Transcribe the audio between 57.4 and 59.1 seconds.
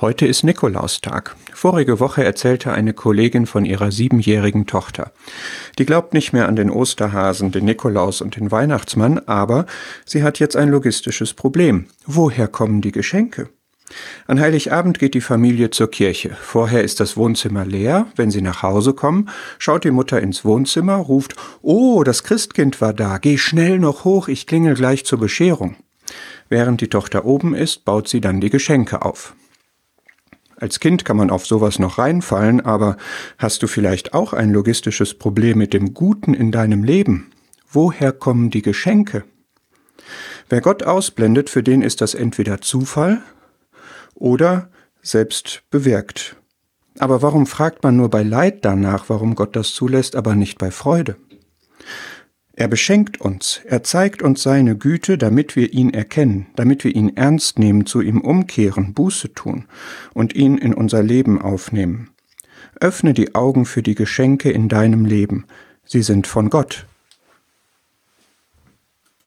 nehmen, zu ihm umkehren,